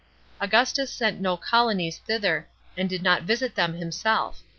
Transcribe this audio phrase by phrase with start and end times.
[0.39, 4.41] Augustus sent no colonies thither, and did not visit them himself.